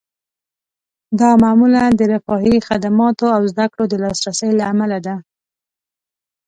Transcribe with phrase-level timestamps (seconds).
[1.19, 5.15] دا معمولاً د رفاهي خدماتو او زده کړو د لاسرسي له امله ده